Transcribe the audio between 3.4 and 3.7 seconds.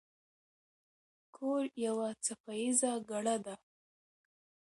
ده.